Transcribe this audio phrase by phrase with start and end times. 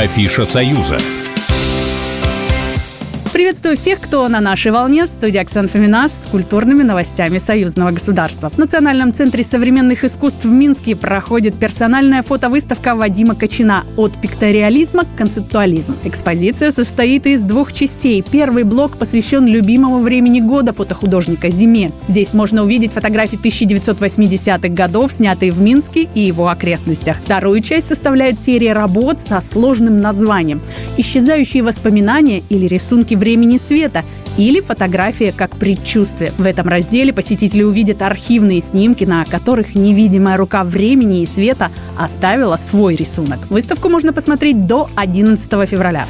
[0.00, 0.96] Афиша «Союза».
[3.32, 5.04] Приветствую всех, кто на нашей волне.
[5.04, 8.50] В студии Оксана Фомина с культурными новостями союзного государства.
[8.50, 15.16] В Национальном центре современных искусств в Минске проходит персональная фотовыставка Вадима Кочина «От пикториализма к
[15.16, 15.94] концептуализму».
[16.02, 18.24] Экспозиция состоит из двух частей.
[18.28, 21.92] Первый блок посвящен любимому времени года фотохудожника– зиме.
[22.08, 27.18] Здесь можно увидеть фотографии 1980-х годов, снятые в Минске и его окрестностях.
[27.24, 30.60] Вторую часть составляет серия работ со сложным названием
[30.96, 34.04] «Исчезающие воспоминания или рисунки времени света
[34.36, 36.32] или фотография как предчувствие.
[36.38, 42.56] В этом разделе посетители увидят архивные снимки, на которых невидимая рука времени и света оставила
[42.56, 43.38] свой рисунок.
[43.50, 46.06] Выставку можно посмотреть до 11 февраля.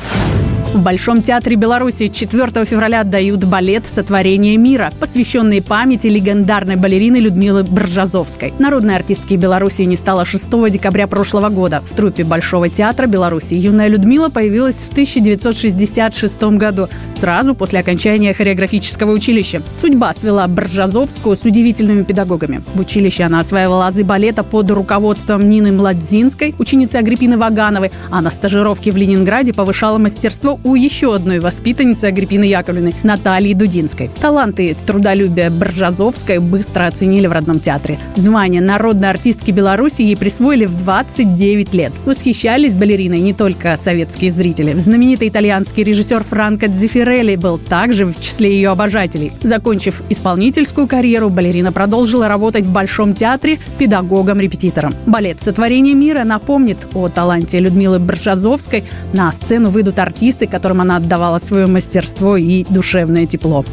[0.72, 7.64] В Большом театре Беларуси 4 февраля отдают балет «Сотворение мира», посвященный памяти легендарной балерины Людмилы
[7.64, 8.54] Бржазовской.
[8.60, 11.82] Народной артистки Беларуси не стало 6 декабря прошлого года.
[11.90, 19.10] В труппе Большого театра Беларуси юная Людмила появилась в 1966 году, сразу после окончания хореографического
[19.10, 19.62] училища.
[19.68, 22.62] Судьба свела Бржазовскую с удивительными педагогами.
[22.74, 28.30] В училище она осваивала азы балета под руководством Нины Младзинской, ученицы Агриппины Вагановой, а на
[28.30, 34.10] стажировке в Ленинграде повышала мастерство у еще одной воспитанницы Агриппины Яковлевны Натальи Дудинской.
[34.20, 37.98] Таланты трудолюбия Бржазовской быстро оценили в родном театре.
[38.14, 41.92] Звание народной артистки Беларуси ей присвоили в 29 лет.
[42.04, 44.74] Восхищались балериной не только советские зрители.
[44.74, 49.32] Знаменитый итальянский режиссер Франко Дзефирелли был также в числе ее обожателей.
[49.42, 54.94] Закончив исполнительскую карьеру, балерина продолжила работать в Большом театре педагогом-репетитором.
[55.06, 58.84] Балет «Сотворение мира» напомнит о таланте Людмилы Бржазовской.
[59.12, 63.64] На сцену выйдут артисты, которым она отдавала свое мастерство и душевное тепло.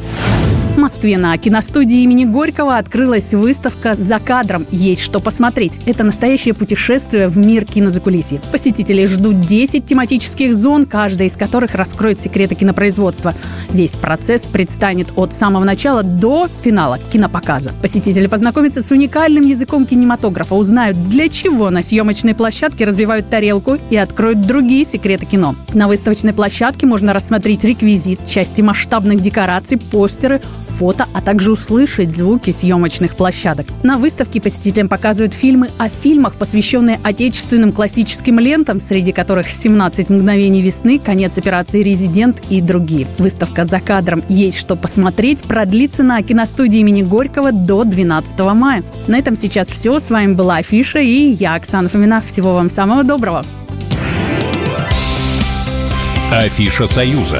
[0.78, 4.68] В Москве на киностудии имени Горького открылась выставка «За кадром.
[4.70, 5.76] Есть что посмотреть».
[5.88, 8.40] Это настоящее путешествие в мир кинозакулисья.
[8.52, 13.34] Посетителей ждут 10 тематических зон, каждая из которых раскроет секреты кинопроизводства.
[13.72, 17.72] Весь процесс предстанет от самого начала до финала кинопоказа.
[17.82, 23.98] Посетители познакомятся с уникальным языком кинематографа, узнают, для чего на съемочной площадке разбивают тарелку и
[23.98, 25.56] откроют другие секреты кино.
[25.74, 30.40] На выставочной площадке можно рассмотреть реквизит, части масштабных декораций, постеры,
[30.78, 33.66] фото, а также услышать звуки съемочных площадок.
[33.84, 40.62] На выставке посетителям показывают фильмы о фильмах, посвященные отечественным классическим лентам, среди которых «17 мгновений
[40.62, 43.08] весны», «Конец операции «Резидент» и другие.
[43.18, 44.24] Выставка «За кадром.
[44.30, 48.84] Есть что посмотреть» продлится на киностудии имени Горького до 12 мая.
[49.08, 50.00] На этом сейчас все.
[50.00, 52.22] С вами была Афиша и я, Оксана Фомина.
[52.22, 53.44] Всего вам самого доброго.
[56.32, 57.40] Афиша «Союза».